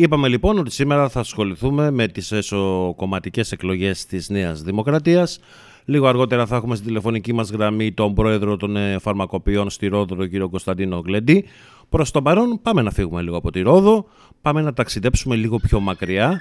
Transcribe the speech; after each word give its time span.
Είπαμε 0.00 0.28
λοιπόν 0.28 0.58
ότι 0.58 0.70
σήμερα 0.70 1.08
θα 1.08 1.20
ασχοληθούμε 1.20 1.90
με 1.90 2.08
τις 2.08 2.32
εσωκομματικές 2.32 3.52
εκλογές 3.52 4.06
της 4.06 4.28
Νέας 4.28 4.62
Δημοκρατίας. 4.62 5.38
Λίγο 5.84 6.06
αργότερα 6.06 6.46
θα 6.46 6.56
έχουμε 6.56 6.76
στη 6.76 6.86
τηλεφωνική 6.86 7.32
μας 7.32 7.50
γραμμή 7.50 7.92
τον 7.92 8.14
πρόεδρο 8.14 8.56
των 8.56 8.76
ε, 8.76 8.98
φαρμακοποιών 8.98 9.70
στη 9.70 9.86
Ρόδο, 9.86 10.16
τον 10.16 10.28
κύριο 10.28 10.48
Κωνσταντίνο 10.48 11.00
Γκλέντι. 11.00 11.44
Προς 11.88 12.10
τον 12.10 12.22
παρόν 12.22 12.60
πάμε 12.62 12.82
να 12.82 12.90
φύγουμε 12.90 13.22
λίγο 13.22 13.36
από 13.36 13.50
τη 13.50 13.60
Ρόδο, 13.60 14.06
πάμε 14.42 14.60
να 14.60 14.72
ταξιδέψουμε 14.72 15.36
λίγο 15.36 15.58
πιο 15.58 15.80
μακριά 15.80 16.40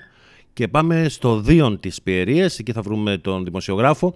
και 0.54 0.68
πάμε 0.68 1.10
στο 1.10 1.40
Δίον 1.40 1.80
της 1.80 2.02
Πιερίας, 2.02 2.60
εκεί 2.60 2.72
θα 2.72 2.82
βρούμε 2.82 3.18
τον 3.18 3.44
δημοσιογράφο, 3.44 4.14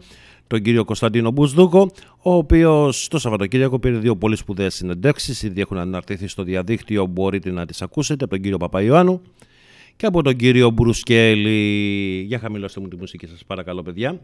τον 0.54 0.62
κύριο 0.62 0.86
Κωνσταντίνο 0.86 1.32
Μπουσδούκο, 1.32 1.92
ο 2.22 2.34
οποίος 2.34 3.08
το 3.08 3.20
Σαββατοκύριακο 3.20 3.80
πήρε 3.80 3.98
δύο 3.98 4.16
πολύ 4.16 4.36
σπουδαίες 4.36 4.76
συνεντεύξεις. 4.76 5.44
Ήδη 5.44 5.62
έχουν 5.62 5.78
αναρτηθεί 5.78 6.28
στο 6.28 6.44
διαδίκτυο, 6.44 7.06
μπορείτε 7.06 7.52
να 7.52 7.66
τις 7.66 7.82
ακούσετε 7.82 8.24
από 8.24 8.34
τον 8.34 8.42
κύριο 8.42 8.58
Παπαϊωάννου 8.58 9.22
και 9.96 10.06
από 10.06 10.22
τον 10.22 10.36
κύριο 10.36 10.70
Μπρουσκέλη. 10.70 12.22
Για 12.28 12.40
χαμηλώστε 12.40 12.80
μου 12.80 12.88
τη 12.88 12.96
μουσική 12.96 13.28
σας, 13.28 13.44
παρακαλώ, 13.46 13.84
παιδιά. 13.84 14.20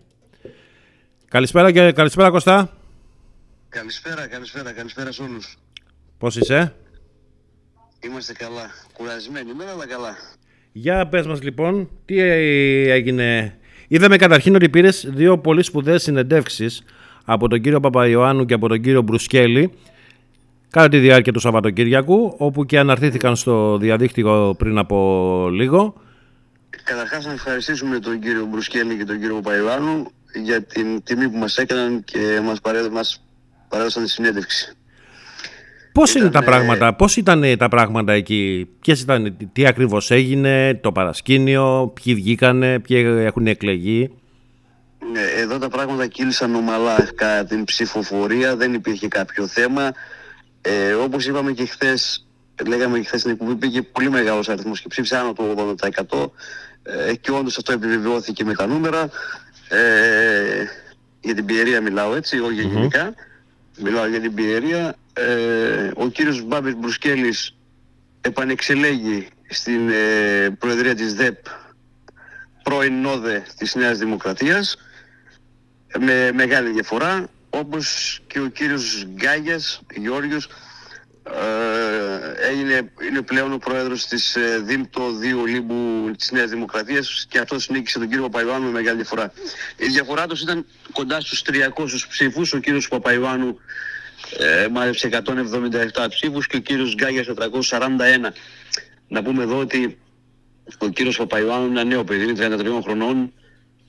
Καλησπέρα, 1.28 1.72
και 1.72 1.92
καλησπέρα 1.92 2.30
Κωστά. 2.30 2.78
Καλησπέρα, 3.70 4.28
καλησπέρα, 4.28 4.72
καλησπέρα 4.72 5.12
σε 5.12 5.22
όλους. 5.24 5.58
Πώς 6.18 6.36
είσαι; 6.36 6.76
Είμαστε 8.06 8.34
καλά. 8.34 8.70
Κουρασμένοι 8.94 9.54
μέρα, 9.54 9.72
αλλά 9.72 9.88
καλά. 9.88 10.16
Για 10.72 11.08
πες 11.08 11.28
μας 11.28 11.42
λοιπόν, 11.42 11.90
τι 12.06 12.20
έγινε. 12.20 13.59
Είδαμε 13.92 14.16
καταρχήν 14.16 14.56
ότι 14.56 14.70
πήρες 14.70 15.06
δύο 15.10 15.38
πολύ 15.38 15.64
σπουδαίες 15.64 16.04
συνεντεύξεις 16.04 16.84
από 17.26 17.48
τον 17.48 17.62
κύριο 17.62 17.80
Παπαϊωάννου 17.80 18.46
και 18.46 18.54
από 18.54 18.68
τον 18.68 18.82
κύριο 18.82 19.02
Μπρουσκέλη 19.02 19.74
κατά 20.70 20.88
τη 20.88 20.98
διάρκεια 20.98 21.34
του 21.34 21.40
Σαββατοκύριακου, 21.40 22.36
όπου 22.38 22.66
και 22.66 22.80
αναρτήθηκαν 22.80 23.36
στο 23.36 23.78
διαδίκτυο 23.78 24.56
πριν 24.58 24.78
από 24.78 25.50
λίγο. 25.52 26.02
Καταρχάς 26.84 27.26
να 27.26 27.32
ευχαριστήσουμε 27.32 28.00
τον 28.00 28.20
κύριο 28.20 28.46
Μπρουσκέλη 28.46 28.98
και 28.98 29.06
τον 29.06 29.20
κύριο 29.20 29.36
Παπαϊωάννου 29.36 30.12
για 30.44 30.64
την 30.64 31.04
τιμή 31.04 31.30
που 31.30 31.38
μας 31.38 31.58
έκαναν 31.58 32.04
και 32.04 32.42
μας, 32.44 32.62
παρέδωσαν, 32.62 32.94
μας 32.94 33.24
παρέδωσαν 33.70 34.04
τη 34.04 34.10
συνέντευξη. 34.10 34.74
Πώς 36.00 36.16
είναι 36.16 36.30
τα 36.30 36.44
πράγματα, 36.44 36.94
πώς 36.94 37.16
ήταν 37.16 37.44
τα 37.58 37.68
πράγματα 37.68 38.14
εκεί, 38.14 38.70
ποιες 38.80 39.02
ήταν, 39.02 39.38
τι 39.54 39.66
ακριβώς 39.66 40.12
έγινε, 40.12 40.80
το 40.82 40.92
παρασκήνιο, 40.92 41.94
ποιοι 42.04 42.16
βγήκανε, 42.16 42.80
ποιοι 42.80 43.06
έχουν 43.20 43.48
εκλεγεί; 43.48 44.12
Ναι, 45.12 45.22
εδώ 45.42 45.58
τα 45.58 45.70
πράγματα 45.70 46.08
κύλησαν 46.08 46.56
ομαλά 46.56 47.08
κατά 47.16 47.46
την 47.46 47.64
ψηφοφορία, 47.64 48.56
δεν 48.56 48.74
υπήρχε 48.74 49.08
κάποιο 49.08 49.48
θέμα. 49.48 49.92
Ε, 50.62 50.94
όπως 50.94 51.28
είπαμε 51.28 51.52
και 51.52 51.66
χθες, 51.66 52.28
λέγαμε 52.68 53.00
και 53.00 53.06
χθες 53.06 53.20
στην 53.20 53.32
εκπομπή, 53.32 53.56
πήγε 53.56 53.82
πολύ 53.82 54.10
μεγάλος 54.10 54.50
αριθμός 54.50 54.82
και 54.82 54.88
ψήφισε 54.88 55.18
άνω 55.18 55.34
του 55.34 55.76
80%. 55.76 56.32
Ε, 56.84 57.16
και 57.16 57.32
όντως 57.32 57.58
αυτό 57.58 57.72
επιβεβαιώθηκε 57.72 58.44
με 58.44 58.54
τα 58.54 58.68
νούμερα. 58.68 59.10
Ε, 59.70 60.64
για 61.22 61.34
την 61.36 61.46
πιερία 61.46 61.82
μιλάω 61.82 62.16
έτσι, 62.16 62.40
όχι 62.40 62.62
γενικά. 62.62 63.14
Μιλάω 63.82 64.08
για 64.08 64.20
την 64.20 64.34
πιερία. 64.34 64.96
Ε, 65.28 65.92
ο 65.96 66.08
κύριος 66.08 66.44
Μπάμπης 66.44 66.76
Μπρουσκέλης 66.76 67.56
επανεξελέγει 68.22 69.28
στην 69.50 69.90
ε, 69.90 70.50
Προεδρία 70.60 70.96
της 70.96 71.14
ΔΕΠ 71.14 71.38
πρώην 72.64 73.02
νόδε 73.02 73.46
της 73.58 73.76
Νέας 73.76 73.98
Δημοκρατίας 73.98 74.78
με 76.00 76.32
μεγάλη 76.32 76.70
διαφορά 76.70 77.30
όπως 77.50 78.20
και 78.28 78.40
ο 78.40 78.48
κύριος 78.48 79.06
Γκάγιας 79.08 79.82
Γιώργος 79.96 80.50
ε, 81.24 82.48
έγινε, 82.50 82.92
είναι 83.10 83.22
πλέον 83.22 83.54
ο 83.54 83.58
πρόεδρος 83.58 84.06
της 84.06 84.36
ε, 84.36 84.60
ΔΥΜΤΟ 84.64 85.02
2 85.36 85.42
Ολύμπου 85.42 86.12
της 86.18 86.32
Νέας 86.32 86.50
Δημοκρατίας 86.50 87.26
και 87.30 87.40
αυτός 87.40 87.70
νίκησε 87.70 88.00
τον 88.00 88.08
κύριο 88.08 88.24
Παπαϊωάννου 88.24 88.66
με 88.66 88.72
μεγάλη 88.72 88.96
διαφορά. 88.96 89.34
Η 89.78 89.86
διαφορά 89.86 90.28
τους 90.28 90.42
ήταν 90.42 90.66
κοντά 90.92 91.22
στους 91.22 91.42
300 91.42 92.06
ψήφους. 92.10 92.54
Ο 92.54 92.58
κύριος 92.58 92.88
Παπαϊωάννου 92.88 93.60
ε, 94.38 94.68
μάλεψε 94.72 95.10
177 95.12 96.10
ψήφους 96.10 96.48
και 96.48 96.58
ο 96.58 96.60
κύριος 96.60 96.96
Γκάγιας 96.96 97.28
441. 97.28 98.34
Να 99.08 99.24
πούμε 99.24 99.44
εδώ 99.44 99.60
ότι 99.60 99.98
ο 100.78 100.88
κύριος 100.88 101.18
Παπαϊωάννου 101.18 101.68
είναι 101.68 101.80
ένα 101.80 101.90
νέο 101.90 102.04
παιδί, 102.04 102.34
33 102.38 102.82
χρονών, 102.84 103.34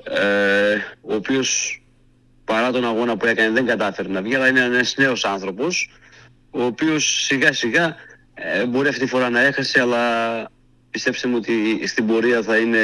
ε, 0.05 0.75
ο 1.01 1.15
οποίος 1.15 1.83
παρά 2.45 2.71
τον 2.71 2.85
αγώνα 2.85 3.17
που 3.17 3.27
έκανε 3.27 3.51
δεν 3.51 3.67
κατάφερε 3.67 4.09
να 4.09 4.23
βγει, 4.23 4.35
αλλά 4.35 4.49
είναι 4.49 4.61
ένας 4.61 4.95
νέος 4.97 5.25
άνθρωπος 5.25 5.89
ο 6.51 6.65
οποίος 6.65 7.25
σιγά 7.25 7.53
σιγά 7.53 7.97
ε, 8.35 8.67
μπορεί 8.67 8.89
αυτή 8.89 9.01
τη 9.01 9.07
φορά 9.07 9.31
να 9.31 9.41
έχασε, 9.41 9.81
αλλά 9.81 10.01
πιστέψτε 10.91 11.29
μου 11.29 11.35
ότι 11.37 11.87
στην 11.87 12.07
πορεία 12.07 12.43
θα 12.43 12.57
είναι 12.57 12.79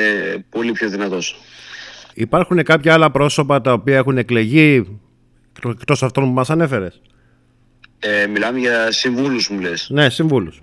πολύ 0.50 0.72
πιο 0.72 0.88
δυνατός. 0.88 1.40
Υπάρχουν 2.14 2.62
κάποια 2.62 2.92
άλλα 2.92 3.10
πρόσωπα 3.10 3.60
τα 3.60 3.72
οποία 3.72 3.96
έχουν 3.96 4.18
εκλεγεί 4.18 4.98
εκτός 5.70 6.02
αυτών 6.02 6.24
που 6.24 6.30
μας 6.30 6.50
ανέφερες; 6.50 7.00
Ε, 7.98 8.26
μιλάμε 8.26 8.58
για 8.58 8.92
συμβούλους 8.92 9.48
μου 9.48 9.60
λες. 9.60 9.88
Ναι, 9.90 10.10
συμβούλους. 10.10 10.62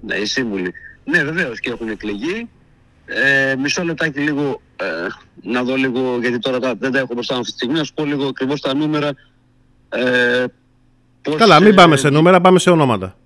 Ναι, 0.00 0.14
οι 0.14 0.26
σύμβουλοι. 0.26 0.72
Ναι, 1.04 1.24
βεβαίως 1.24 1.60
και 1.60 1.70
έχουν 1.70 1.88
εκλεγεί. 1.88 2.48
Ε, 3.06 3.54
μισό 3.56 3.82
λεπτάκι 3.82 4.20
λίγο 4.20 4.60
ε, 4.76 4.84
να 5.42 5.62
δω 5.62 5.74
λίγο, 5.74 6.18
γιατί 6.20 6.38
τώρα 6.38 6.58
δεν 6.78 6.92
τα 6.92 6.98
έχω 6.98 7.14
μπροστά 7.14 7.34
αυτή 7.34 7.46
τη 7.46 7.50
στιγμή, 7.50 7.74
να 7.74 7.84
σου 7.84 7.94
πω 7.94 8.04
λίγο 8.04 8.26
ακριβώς 8.26 8.60
τα 8.60 8.74
νούμερα. 8.74 9.10
Ε, 9.88 10.44
Πώς, 11.22 11.36
Καλά, 11.36 11.60
μην 11.60 11.74
πάμε 11.74 11.96
σε 11.96 12.08
νούμερα, 12.08 12.40
πάμε 12.40 12.58
σε 12.58 12.70
ονόματα. 12.70 13.16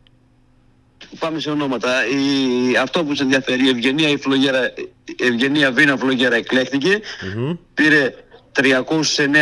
Πάμε 1.19 1.41
σε 1.41 1.51
ονόματα. 1.51 1.91
Η, 2.07 2.77
αυτό 2.77 3.05
που 3.05 3.15
σε 3.15 3.23
ενδιαφέρει, 3.23 3.67
η 3.67 3.69
Ευγενία, 3.69 4.09
η 4.09 4.17
Φλογέρα, 4.17 4.73
η 5.05 5.27
Ευγενία 5.27 5.73
Βίνα 5.73 5.97
Φλογέρα 5.97 6.37
εκλέχθηκε, 6.37 7.01
mm-hmm. 7.01 7.59
πήρε 7.75 8.15
309 8.61 8.65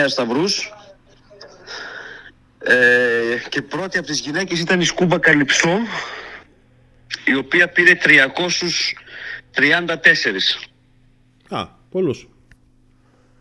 σταυρούς 0.06 0.72
ε, 2.65 3.37
και 3.48 3.62
πρώτη 3.62 3.98
από 3.98 4.06
τις 4.06 4.21
γυναίκες 4.21 4.60
ήταν 4.60 4.81
η 4.81 4.84
Σκούμπα 4.84 5.19
Καλυψό, 5.19 5.78
η 7.25 7.34
οποία 7.34 7.69
πήρε 7.69 7.94
334. 7.94 10.59
Α, 11.48 11.66
πολλούς. 11.91 12.28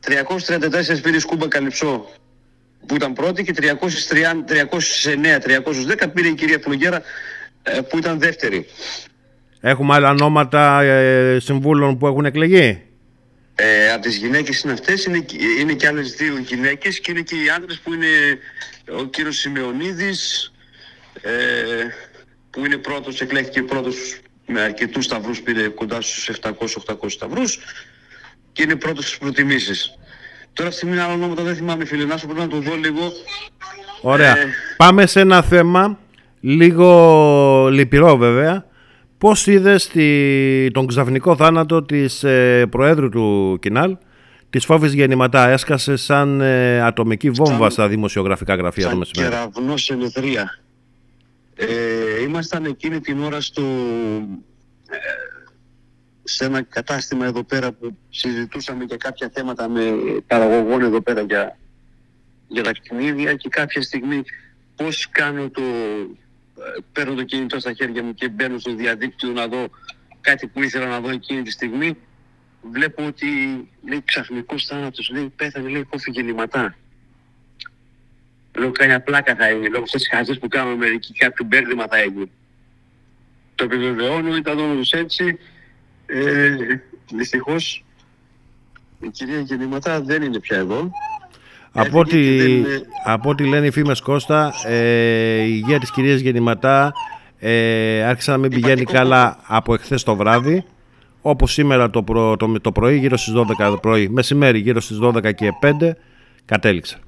334 0.07 1.02
πήρε 1.02 1.16
η 1.16 1.19
Σκούμπα 1.19 1.47
Καλυψό 1.47 2.09
που 2.85 2.96
ήταν 2.96 3.13
πρώτη 3.13 3.44
και 3.44 3.53
309-310 3.57 3.63
πήρε 6.13 6.28
η 6.28 6.34
κυρία 6.34 6.59
Φλογέρα 6.63 7.01
ε, 7.63 7.81
που 7.81 7.97
ήταν 7.97 8.19
δεύτερη. 8.19 8.66
Έχουμε 9.59 9.94
άλλα 9.94 10.09
ονόματα 10.09 10.81
ε, 10.81 11.40
συμβούλων 11.40 11.97
που 11.97 12.07
έχουν 12.07 12.25
εκλεγεί; 12.25 12.88
Ε, 13.62 13.92
από 13.92 14.02
τις 14.02 14.16
γυναίκες 14.16 14.62
είναι 14.62 14.74
αυτές, 14.74 15.06
είναι, 15.06 15.25
είναι 15.59 15.74
και 15.74 15.88
άλλες 15.88 16.12
δύο 16.14 16.38
γυναίκες 16.38 17.00
και 17.00 17.12
είναι 17.12 17.22
και 17.22 17.36
οι 17.36 17.50
άντρες 17.50 17.80
που 17.80 17.94
είναι 17.94 18.08
ο 19.00 19.03
κύριος 19.06 19.38
Σιμεωνίδης 19.38 20.52
ε, 21.22 21.31
που 22.50 22.66
είναι 22.66 22.78
πρώτος, 22.78 23.22
εκλέχθηκε 23.22 23.64
πρώτος 23.64 24.19
με 24.46 24.62
αρκετούς 24.62 25.06
σταυρούς, 25.06 25.42
πήρε 25.42 25.68
κοντά 25.68 26.02
στους 26.02 26.30
700-800 26.42 27.09
σταυρούς 27.09 27.59
και 28.52 28.64
είναι 28.64 28.75
πρώτος 28.75 29.06
στις 29.06 29.18
προτιμήσεις. 29.18 29.98
Τώρα 30.53 30.72
στη 30.72 30.86
μία 30.86 31.03
άλλο 31.03 31.14
ονόματα 31.14 31.44
δεν 31.44 31.56
θυμάμαι 31.56 31.86
φίλε, 31.86 32.06
να 32.06 32.18
σου 32.18 32.25
πρέπει 32.25 32.42
να 32.42 32.48
το 32.48 32.59
δω 32.59 32.75
λίγο. 32.75 33.12
Ωραία. 34.02 34.38
Ε... 34.38 34.53
Πάμε 34.78 35.06
σε 35.06 35.19
ένα 35.19 35.42
θέμα 35.42 36.00
λίγο 36.40 37.69
λυπηρό 37.72 38.18
βέβαια. 38.18 38.66
Πώς 39.19 39.47
είδες 39.47 39.88
τη... 39.88 40.72
τον 40.72 40.88
ξαφνικό 40.88 41.35
θάνατο 41.35 41.84
της 41.84 42.24
ε, 42.24 42.66
Προέδρου 42.69 43.09
του 43.09 43.57
Κινάλ, 43.62 43.97
της 44.50 44.66
Φόβης 44.66 44.94
Γεννηματά. 44.94 45.47
Έσκασε 45.47 45.96
σαν 45.96 46.41
ε, 46.41 46.81
ατομική 46.81 47.30
βόμβα 47.30 47.57
σαν... 47.57 47.72
στα 47.72 47.88
δημοσιογραφικά 47.88 48.56
γραφεία 48.56 48.84
σαν 48.84 48.91
το 48.91 48.97
μεσημέρι. 48.97 49.34
Σαν 49.34 49.52
κεραυνό 49.52 49.78
σε 49.78 49.97
Ε, 51.56 52.21
ήμασταν 52.21 52.66
εκείνη 52.66 53.00
την 53.00 53.24
ώρα 53.24 53.42
στο, 53.42 53.62
ε, 54.89 54.98
σε 56.24 56.45
ένα 56.45 56.62
κατάστημα 56.62 57.25
εδώ 57.25 57.44
πέρα 57.44 57.71
που 57.71 57.98
συζητούσαμε 58.10 58.83
για 58.83 58.98
κάποια 58.98 59.30
θέματα 59.33 59.69
με 59.69 59.81
παραγωγών 60.27 60.81
εδώ 60.81 61.01
πέρα 61.01 61.21
για, 61.21 61.57
για 62.48 62.63
τα 62.63 62.71
κτηνίδια 62.71 63.33
και 63.33 63.50
κάποια 63.50 63.81
στιγμή 63.81 64.24
πώς 64.75 65.10
κάνω 65.12 65.50
το... 65.50 65.62
Ε, 66.59 66.79
παίρνω 66.91 67.13
το 67.13 67.23
κινητό 67.23 67.59
στα 67.59 67.73
χέρια 67.73 68.03
μου 68.03 68.13
και 68.13 68.29
μπαίνω 68.29 68.57
στο 68.59 68.75
διαδίκτυο 68.75 69.29
να 69.29 69.47
δω 69.47 69.69
κάτι 70.21 70.47
που 70.47 70.63
ήθελα 70.63 70.88
να 70.88 71.00
δω 71.00 71.09
εκείνη 71.09 71.41
τη 71.41 71.51
στιγμή 71.51 71.97
βλέπω 72.61 73.06
ότι 73.06 73.27
λέει 73.89 74.01
ξαφνικός 74.06 74.65
θάνατος, 74.65 75.09
λέει 75.09 75.33
πέθανε, 75.35 75.69
λέει 75.69 75.83
κόφη 75.83 76.11
γεννηματά. 76.11 76.75
Λέω 78.57 78.71
κάνει 78.71 79.00
πλάκα 79.00 79.35
θα 79.35 79.50
είναι, 79.50 79.67
λόγω 79.67 79.83
αυτές 79.83 80.01
τις 80.01 80.09
χαζές 80.09 80.39
που 80.39 80.47
κάνουμε 80.47 80.75
μερικοί 80.75 81.13
κάποιο 81.13 81.45
μπέρδεμα 81.45 81.88
θα 81.88 81.97
έγινε. 81.97 82.29
Το 83.56 83.63
επιβεβαιώνω, 83.63 84.35
ήταν 84.35 84.57
το 84.57 84.97
έτσι, 84.97 85.39
ε, 86.06 86.56
Δυστυχώς 87.13 87.85
η 89.00 89.09
κυρία 89.09 89.39
Γεννηματά 89.39 90.01
δεν 90.01 90.21
είναι 90.21 90.39
πια 90.39 90.57
εδώ. 90.57 90.91
Από 91.71 92.00
ό,τι, 92.00 92.50
από 93.06 93.30
ό,τι 93.30 93.48
λένε 93.48 93.66
οι 93.66 93.71
φήμες 93.71 94.01
Κώστα, 94.01 94.54
ε, 94.66 95.42
η 95.42 95.51
υγεία 95.63 95.80
της 95.80 95.92
κυρίας 95.92 96.19
Γεννηματά 96.19 96.94
ε, 97.39 98.04
άρχισε 98.04 98.31
να 98.31 98.38
μην 98.38 98.50
πηγαίνει 98.50 98.83
καλά 98.83 99.39
από 99.48 99.74
εχθές 99.74 100.04
το 100.04 100.16
βράδυ. 100.16 100.66
όπου 101.21 101.48
σήμερα 101.48 101.89
το, 101.89 102.04
προ, 102.04 102.38
το, 102.38 102.60
το 102.62 102.71
πρωί, 102.71 102.98
γύρω 102.98 103.18
στις 103.18 103.33
12 103.36 103.44
το 103.57 103.77
πρωί, 103.77 104.10
μεσημέρι 104.10 104.60
γύρω 104.60 104.80
στις 104.80 104.98
12 105.01 105.33
και 105.36 105.50
5, 105.62 105.92
κατέληξε. 106.45 107.00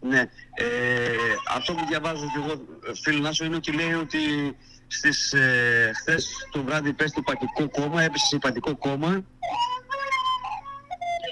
Ναι, 0.00 0.20
ε, 0.54 0.66
αυτό 1.56 1.72
που 1.72 1.84
διαβάζω 1.88 2.24
και 2.24 2.40
εγώ, 2.44 2.60
φίλο 3.02 3.20
Νάσο, 3.20 3.44
είναι 3.44 3.56
ότι 3.56 3.72
λέει 3.72 3.92
ότι 3.92 4.18
στις, 4.86 5.32
ε, 5.32 5.90
χθες 5.94 6.28
το 6.50 6.62
βράδυ 6.62 6.92
πέσει 6.92 7.14
το 7.14 7.22
υπατικό 7.26 7.68
κόμμα, 7.80 8.02
έπεσε 8.02 8.26
σε 8.26 8.36
υπατικό 8.36 8.76
κόμμα 8.76 9.24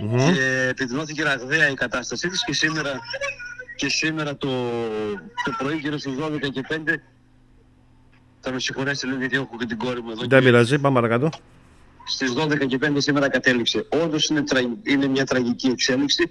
Μμμ. 0.01 0.33
και 0.33 0.67
επιδεινώθηκε 0.71 1.23
ραγδαία 1.23 1.69
η 1.71 1.75
κατάστασή 1.75 2.29
της 2.29 2.45
και 2.45 2.53
σήμερα, 2.53 2.99
και 3.77 3.89
σήμερα 3.89 4.37
το, 4.37 4.49
το 5.45 5.55
πρωί 5.59 5.77
γύρω 5.77 5.99
στις 5.99 6.13
12 6.21 6.39
και 6.53 6.65
5 6.69 6.75
θα 8.41 8.53
με 8.53 8.61
συγχωρέσετε 8.61 9.07
λίγο 9.07 9.19
γιατί 9.19 9.37
έχω 9.37 9.49
και 9.59 9.67
την 9.67 9.79
κόρη 9.79 10.03
μου 10.03 10.11
εδώ 10.11 10.21
Δεν 10.21 10.29
και 10.29 10.45
πειράζει, 10.45 10.79
πάμε 10.79 10.95
παρακάτω. 11.01 11.31
στις 12.07 12.33
12 12.37 12.67
και 12.67 12.79
5 12.83 12.93
σήμερα 12.97 13.29
κατέληξε. 13.29 13.87
Όντως 13.89 14.29
είναι, 14.29 14.43
τραγ- 14.43 14.89
είναι 14.89 15.07
μια 15.07 15.25
τραγική 15.25 15.67
εξέλιξη 15.67 16.31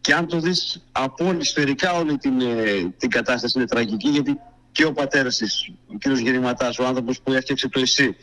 και 0.00 0.14
αν 0.14 0.26
το 0.26 0.38
δεις 0.40 0.82
από 0.92 1.26
όλη 1.26 1.44
σφαιρικά 1.44 1.92
όλη 1.92 2.16
την, 2.18 2.40
ε, 2.40 2.92
την 2.96 3.10
κατάσταση 3.10 3.58
είναι 3.58 3.66
τραγική 3.66 4.08
γιατί 4.08 4.38
και 4.72 4.84
ο 4.84 4.92
πατέρας 4.92 5.36
της, 5.36 5.70
ο 5.86 5.98
κ. 5.98 6.18
Γερηματάς, 6.18 6.78
ο 6.78 6.86
άνθρωπος 6.86 7.20
που 7.20 7.32
έφτιαξε 7.32 7.68
το 7.68 7.80
ΕΣΥ 7.80 8.16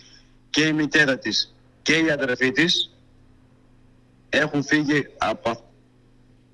και 0.49 0.61
η 0.65 0.73
μητέρα 0.73 1.17
της 1.17 1.55
και 1.81 1.93
η 1.97 2.11
αδερφή 2.11 2.51
της 2.51 2.93
έχουν 4.29 4.63
φύγει 4.63 5.05
από, 5.17 5.71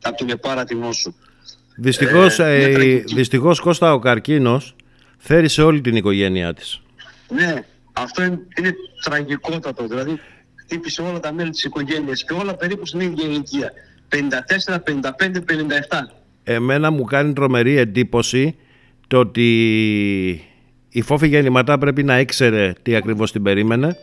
από 0.02 0.16
την 0.18 0.30
επάρατη 0.30 0.76
νόσο. 0.76 1.14
Δυστυχώς, 1.78 2.40
Ε, 2.40 2.44
μια 2.44 2.54
ε, 2.68 2.72
τραγική. 2.74 3.16
δυστυχώς 3.16 3.60
Κώστα 3.60 3.94
ο 3.94 4.00
καρκίνος 4.00 4.76
θέρισε 5.18 5.62
όλη 5.62 5.82
την 5.82 5.96
οικογένειά 5.96 6.54
της. 6.54 6.82
Ναι, 7.30 7.64
αυτό 7.94 8.24
είναι, 8.24 8.40
είναι 8.58 8.74
τραγικότατο. 9.04 9.88
Δηλαδή, 9.88 10.20
χτύπησε 10.56 11.02
όλα 11.02 11.20
τα 11.20 11.34
μέλη 11.34 11.50
της 11.50 11.64
οικογένειας 11.64 12.24
και 12.24 12.34
όλα 12.34 12.56
περίπου 12.56 12.86
στην 12.86 13.00
ίδια 13.00 13.28
ηλικία. 13.28 13.72
54, 14.10 14.80
55, 14.84 15.42
57. 15.42 16.08
Εμένα 16.44 16.92
μου 16.92 17.04
κάνει 17.04 17.34
τρομερή 17.34 17.78
εντύπωση 17.78 18.56
το 19.08 19.18
ότι 19.20 19.50
η 20.90 21.02
Φόφη 21.02 21.28
Γεννηματά 21.28 21.78
πρέπει 21.78 22.04
να 22.04 22.20
ήξερε 22.20 22.74
τι 22.82 22.96
ακριβώς 22.96 23.32
την 23.32 23.44
περίμενε 23.44 23.98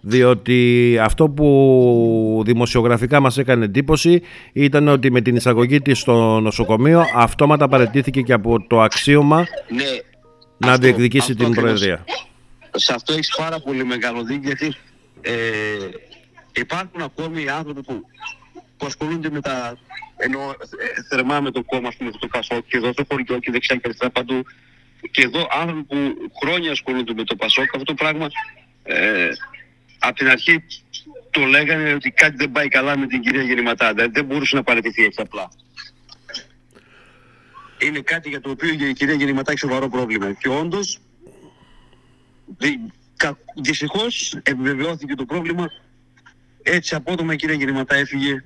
διότι 0.00 0.98
αυτό 1.02 1.28
που 1.28 2.42
δημοσιογραφικά 2.44 3.20
μας 3.20 3.38
έκανε 3.38 3.64
εντύπωση 3.64 4.22
ήταν 4.52 4.88
ότι 4.88 5.10
με 5.10 5.20
την 5.20 5.36
εισαγωγή 5.36 5.80
της 5.80 5.98
στο 5.98 6.40
νοσοκομείο 6.40 7.04
αυτόματα 7.14 7.68
παρετήθηκε 7.68 8.20
και 8.22 8.32
από 8.32 8.66
το 8.66 8.80
αξίωμα 8.80 9.36
Ναι, 9.68 9.84
να 10.56 10.68
αυτό- 10.70 10.82
διεκδικήσει 10.82 11.32
αυτό 11.32 11.44
την 11.44 11.52
ακριβώς. 11.52 11.80
Προεδρία. 11.80 12.04
Σε 12.76 12.92
αυτό 12.94 13.12
έχεις 13.12 13.34
πάρα 13.36 13.60
πολύ 13.60 13.84
μεγάλο 13.84 14.22
δίκιο 14.22 14.52
γιατί 14.54 14.74
ε, 15.20 15.32
υπάρχουν 16.54 17.02
ακόμη 17.02 17.48
άνθρωποι 17.48 17.82
που, 17.82 18.04
που 18.76 18.86
ασχολούνται 18.86 19.30
με 19.30 19.40
τα. 19.40 19.76
Ενώ 20.16 20.40
ε, 20.40 20.54
θερμά 21.08 21.40
με 21.40 21.50
το 21.50 21.62
κόμμα, 21.62 21.88
ας 21.88 21.96
πούμε, 21.96 22.10
το 22.10 22.26
Πασόκ 22.26 22.66
και 22.66 22.76
εδώ 22.76 22.92
στο 22.92 23.04
χωριό 23.10 23.38
και 23.38 23.50
δεξιά 23.50 23.76
και 23.76 23.82
αριστερά 23.84 24.10
παντού. 24.10 24.42
Και 25.10 25.22
εδώ 25.22 25.46
άνθρωποι 25.60 25.82
που 25.82 25.96
χρόνια 26.42 26.70
ασχολούνται 26.70 27.12
με 27.14 27.24
το 27.24 27.36
Πασόκ, 27.36 27.64
αυτό 27.64 27.84
το 27.84 27.94
πράγμα 27.94 28.26
ε, 28.82 29.28
από 30.06 30.14
την 30.14 30.28
αρχή 30.28 30.64
το 31.30 31.40
λέγανε 31.40 31.92
ότι 31.92 32.10
κάτι 32.10 32.36
δεν 32.36 32.52
πάει 32.52 32.68
καλά 32.68 32.98
με 32.98 33.06
την 33.06 33.20
κυρία 33.20 33.42
Γεννηματά. 33.42 33.92
Δεν, 33.92 34.12
δεν 34.12 34.24
μπορούσε 34.24 34.56
να 34.56 34.62
παραιτηθεί 34.62 35.04
έτσι 35.04 35.20
απλά. 35.20 35.48
Είναι 37.78 38.00
κάτι 38.00 38.28
για 38.28 38.40
το 38.40 38.50
οποίο 38.50 38.72
η 38.72 38.92
κυρία 38.92 39.14
Γεννηματά 39.14 39.50
έχει 39.50 39.60
σοβαρό 39.60 39.88
πρόβλημα. 39.88 40.32
Και 40.32 40.48
όντως 40.48 41.00
Δυστυχώς 43.62 44.38
επιβεβαιώθηκε 44.42 45.14
το 45.14 45.24
πρόβλημα. 45.24 45.70
Έτσι 46.62 46.94
απότομα 46.94 47.32
η 47.32 47.36
κυρία 47.36 47.54
Γεννηματά 47.54 47.94
έφυγε. 47.94 48.44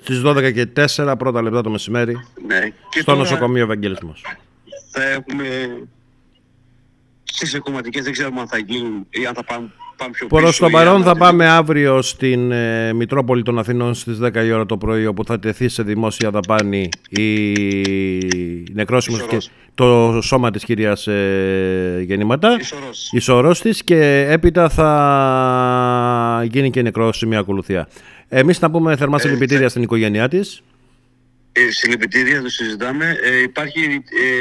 Στις 0.00 0.22
12 0.24 0.52
και 0.52 0.68
4 0.96 1.14
πρώτα 1.18 1.42
λεπτά 1.42 1.62
το 1.62 1.70
μεσημέρι 1.70 2.26
Ναι. 2.46 2.60
Και 2.60 3.00
στο 3.00 3.04
τώρα 3.04 3.18
νοσοκομείο 3.18 3.62
Ευαγγελισμός. 3.62 4.24
Θα 4.90 5.04
έχουμε 5.04 5.78
στις 7.24 7.54
εκκομματικές, 7.54 8.04
δεν 8.04 8.12
ξέρουμε 8.12 8.40
αν 8.40 8.48
θα 8.48 8.58
γίνουν 8.58 9.06
ή 9.10 9.26
αν 9.26 9.34
θα 9.34 9.44
πάμε, 9.44 9.70
πάμε 9.96 10.10
πιο 10.12 10.26
Προς 10.26 10.42
πίσω. 10.48 10.60
το 10.60 10.66
ή 10.68 10.70
παρόν 10.70 10.94
αν 10.94 11.02
θα 11.02 11.16
πάμε 11.16 11.48
αύριο 11.48 12.02
στην 12.02 12.52
ε, 12.52 12.92
Μητρόπολη 12.92 13.42
των 13.42 13.58
Αθηνών 13.58 13.94
στις 13.94 14.18
10 14.22 14.34
η 14.44 14.52
ώρα 14.52 14.66
το 14.66 14.76
πρωί 14.76 15.06
όπου 15.06 15.24
θα 15.24 15.38
τεθεί 15.38 15.68
σε 15.68 15.82
δημόσια 15.82 16.30
δαπάνη 16.30 16.88
η 17.08 17.52
νεκρόσιμος 18.72 19.18
Η 19.20 19.22
και 19.22 19.28
σωρός. 19.28 19.50
το 19.74 20.20
σώμα 20.22 20.50
της 20.50 20.64
κυρίας 20.64 21.06
ε, 21.06 22.02
Γεννηματά 22.06 22.56
Η 22.60 22.62
σωρός. 22.62 23.10
η 23.12 23.18
σωρός 23.18 23.60
της 23.60 23.84
και 23.84 24.26
έπειτα 24.28 24.68
θα 24.68 26.46
γίνει 26.50 26.70
και 26.70 26.82
νεκρόσιμη 26.82 27.36
ακολουθία. 27.36 27.88
Εμείς 28.28 28.60
να 28.60 28.70
πούμε 28.70 28.96
θερμά 28.96 29.18
συλληπιτήρια 29.18 29.68
στην 29.68 29.82
οικογένειά 29.82 30.28
της. 30.28 30.62
Ε, 31.52 31.70
συλληπιτήρια, 31.70 32.42
το 32.42 32.48
συζητάμε. 32.48 33.16
Ε, 33.24 33.42
υπάρχει 33.42 33.80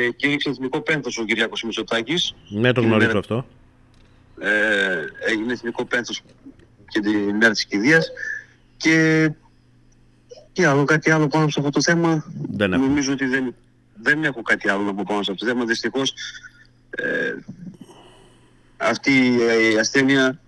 ε, 0.05 0.09
κήρυξη 0.15 0.49
εθνικό 0.49 0.81
πένθος 0.81 1.17
ο 1.17 1.23
Κυριάκος 1.23 1.63
Μητσοτάκης. 1.63 2.35
Ναι, 2.49 2.71
το 2.71 2.79
Την 2.81 2.89
γνωρίζω 2.89 3.09
ημέρα- 3.09 3.19
αυτό. 3.19 3.45
Ε, 4.43 5.05
έγινε 5.31 5.53
εθνικό 5.53 5.85
πένθος 5.85 6.23
και 6.87 6.99
την 6.99 7.35
μέρα 7.35 7.51
της 7.51 7.65
κηδείας. 7.65 8.11
Και 8.77 9.29
τι 10.53 10.63
άλλο, 10.63 10.83
κάτι 10.83 11.11
άλλο 11.11 11.27
πάνω 11.27 11.49
σε 11.49 11.59
αυτό 11.59 11.71
το 11.71 11.81
θέμα. 11.81 12.25
Δεν 12.51 12.73
έχω. 12.73 12.81
Νομίζω 12.83 13.11
ότι 13.13 13.25
δεν, 13.25 13.55
δεν 14.01 14.23
έχω 14.23 14.41
κάτι 14.41 14.69
άλλο 14.69 14.83
να 14.83 14.93
πω 14.93 15.03
πάνω 15.07 15.23
σε 15.23 15.31
αυτό 15.31 15.45
το 15.45 15.51
θέμα. 15.51 15.65
Δυστυχώς 15.65 16.13
ε, 16.89 17.33
αυτή 18.77 19.11
η 19.73 19.77
ασθένεια 19.79 20.39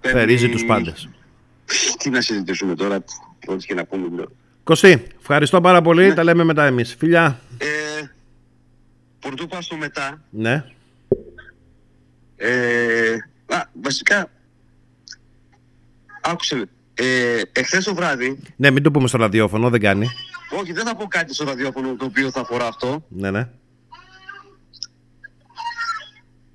Θερίζει 0.00 0.36
παίρνει- 0.40 0.52
τους 0.52 0.64
πάντες. 0.66 1.08
Τι 2.02 2.10
να 2.10 2.20
συζητήσουμε 2.20 2.74
τώρα, 2.74 3.04
ό,τι 3.46 3.66
και 3.66 3.74
να 3.74 3.84
πούμε. 3.84 4.08
λέω. 4.16 4.26
Κωστή, 4.64 5.06
ευχαριστώ 5.20 5.60
πάρα 5.60 5.82
πολύ. 5.82 6.06
Ναι. 6.06 6.14
Τα 6.14 6.24
λέμε 6.24 6.44
μετά 6.44 6.64
εμείς. 6.64 6.94
Φιλιά. 6.98 7.40
Ε, 7.58 7.66
Πρωτού 9.18 9.46
πάω 9.46 9.60
στο 9.62 9.76
μετά, 9.76 10.22
Ναι. 10.30 10.64
Ε, 12.44 13.14
α, 13.46 13.62
βασικά, 13.82 14.30
άκουσε 16.22 16.54
με. 16.56 16.64
Ε, 16.94 17.40
εχθές 17.52 17.84
το 17.84 17.94
βράδυ, 17.94 18.38
Ναι, 18.56 18.70
μην 18.70 18.82
το 18.82 18.90
πούμε 18.90 19.08
στο 19.08 19.18
ραδιόφωνο, 19.18 19.70
δεν 19.70 19.80
κάνει. 19.80 20.06
όχι 20.60 20.72
δεν 20.72 20.86
θα 20.86 20.96
πω 20.96 21.04
κάτι 21.06 21.34
στο 21.34 21.44
ραδιόφωνο 21.44 21.94
το 21.96 22.04
οποίο 22.04 22.30
θα 22.30 22.40
αφορά 22.40 22.66
αυτό. 22.66 23.04
Ναι, 23.08 23.30
ναι. 23.30 23.48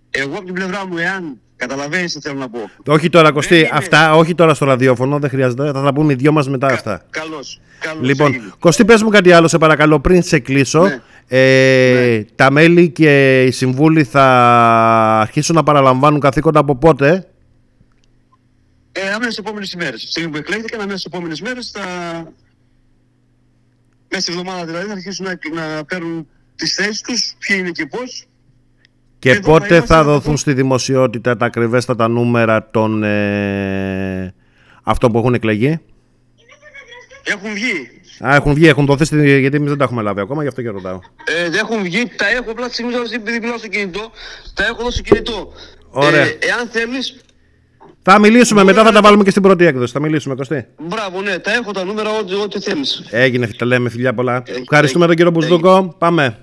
Εγώ 0.10 0.36
από 0.36 0.46
την 0.46 0.54
πλευρά 0.54 0.88
μου, 0.88 0.98
εάν 0.98 1.40
καταλαβαίνεις 1.56 2.14
τι 2.14 2.20
θέλω 2.22 2.40
να 2.40 2.50
πω. 2.50 2.70
Όχι 2.88 3.10
τώρα, 3.10 3.32
Κωστή, 3.32 3.58
είναι. 3.58 3.70
αυτά, 3.72 4.16
όχι 4.16 4.36
τώρα 4.36 4.54
στο 4.54 4.66
ραδιόφωνο, 4.66 5.20
δεν 5.20 5.30
χρειάζεται. 5.30 5.66
Θα 5.66 5.84
τα 5.84 5.94
πούμε 5.94 6.14
οι 6.14 6.16
δυο 6.16 6.32
μας 6.32 6.50
μετά 6.50 6.68
αυτά. 6.68 7.06
Καλώς, 7.10 7.60
καλώς 7.80 8.08
Λοιπόν, 8.08 8.34
έγινε. 8.34 8.52
Κωστή, 8.60 8.86
πες 8.86 9.04
μου 9.04 9.10
κάτι 9.10 9.32
άλλο, 9.32 9.48
σε 9.48 9.58
παρακαλώ, 9.58 10.00
πριν 10.00 10.24
σε 10.24 10.40
κλείσω. 10.40 10.82
Ναι. 10.84 11.02
Ε, 11.30 12.24
Τα 12.36 12.52
μέλη 12.52 12.90
και 12.90 13.44
οι 13.44 13.52
συμβούλοι 13.52 14.04
θα 14.04 14.24
αρχίσουν 15.22 15.56
να 15.56 15.64
παραλαμβάνουν 15.64 16.20
καθήκοντα 16.20 16.60
από 16.60 16.76
πότε; 16.76 17.28
Ε, 18.92 19.02
αμέσως 19.02 19.34
στις 19.34 19.38
επόμενες 19.38 19.72
ημέρες. 19.72 20.02
Στιγμή 20.02 20.30
που 20.32 20.38
εκλέχθηκαν, 20.38 20.80
αμέσως 20.82 21.00
στις 21.00 21.12
επόμενες 21.14 21.42
μέρες 21.42 21.72
θα... 21.72 21.82
Μέσα 24.10 24.22
στη 24.22 24.32
εβδομάδα 24.32 24.66
δηλαδή 24.66 24.86
θα 24.86 24.92
αρχίσουν 24.94 25.26
να, 25.26 25.62
να 25.62 25.86
παίρνουν 25.86 26.28
τις 26.56 26.74
θέσεις 26.74 27.02
τους, 27.02 27.36
ποιοι 27.48 27.58
είναι 27.60 27.70
και 27.72 27.86
πώς. 27.86 28.26
Και 29.20 29.30
Εδώ 29.30 29.42
θα 29.42 29.48
πότε 29.52 29.74
είμαστε 29.74 29.94
θα 29.94 29.98
να 29.98 30.04
δοθούν 30.04 30.24
πούμε. 30.24 30.38
στη 30.38 30.54
δημοσιότητα 30.54 31.38
τα 31.38 31.46
ακριβέστατα 31.46 32.08
νούμερα 32.08 32.70
των 32.70 33.04
ε, 33.04 34.34
αυτών 34.84 35.12
που 35.12 35.18
έχουν 35.18 35.34
εκλεγεί; 35.34 35.80
Έχουν 37.24 37.54
βγει. 37.54 37.97
Α, 38.26 38.36
έχουν 38.36 38.54
βγει, 38.54 38.68
έχουν 38.68 38.86
δοθεί, 38.86 39.06
στη- 39.06 39.40
γιατί 39.40 39.56
εμείς 39.56 39.70
δεν 39.70 39.78
τα 39.78 39.84
έχουμε 39.84 40.02
λάβει 40.02 40.20
ακόμα, 40.20 40.42
γι' 40.42 40.48
αυτό 40.48 40.62
και 40.62 40.70
ρωτάω. 40.70 41.00
Ε, 41.38 41.50
δεν 41.50 41.60
έχουν 41.60 41.82
βγει, 41.84 42.12
τα 42.16 42.30
έχω 42.30 42.52
απλά 42.52 42.68
τη 42.68 42.74
στιγμή 42.74 42.92
τώρα 42.92 43.04
επειδή 43.14 43.40
μιλάω 43.40 43.58
στο 43.58 43.68
κινητό. 43.68 44.12
Τα 44.54 44.66
έχω 44.66 44.78
εδώ 44.80 44.92
στο 44.92 45.02
κινητό. 45.02 45.52
Ωραία. 45.90 46.22
Ε, 46.22 46.38
εάν 46.40 46.68
θέλεις, 46.72 47.16
Θα 48.10 48.20
μιλήσουμε, 48.20 48.64
μετά 48.64 48.84
θα 48.84 48.92
τα 48.92 49.02
βάλουμε 49.02 49.24
και 49.24 49.30
στην 49.30 49.42
πρώτη 49.42 49.66
έκδοση. 49.66 49.94
Θα 49.94 50.00
μιλήσουμε, 50.00 50.36
Κωστή. 50.36 50.66
μπράβο, 50.80 51.22
ναι, 51.22 51.38
τα 51.40 51.54
έχω 51.54 51.72
τα 51.72 51.84
νούμερα 51.84 52.10
ό,τι, 52.20 52.34
ό,τι 52.34 52.60
θέλεις. 52.60 53.04
Έγινε, 53.10 53.48
τα 53.58 53.66
λέμε 53.66 53.90
φιλιά 53.90 54.14
πολλά. 54.14 54.44
Έχει- 54.46 54.60
Ευχαριστούμε 54.62 55.06
έχει- 55.06 55.16
τον 55.16 55.26
κύριο 55.26 55.32
Μπουσδούκο. 55.32 55.96
Πάμε. 55.98 56.38